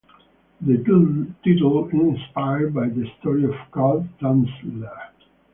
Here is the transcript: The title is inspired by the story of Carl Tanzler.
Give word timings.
The 0.61 0.77
title 1.43 1.85
is 1.87 1.93
inspired 1.93 2.73
by 2.73 2.87
the 2.89 3.07
story 3.19 3.43
of 3.43 3.53
Carl 3.71 4.09
Tanzler. 4.19 4.91